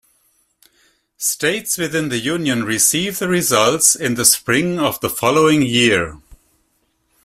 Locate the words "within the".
1.77-2.17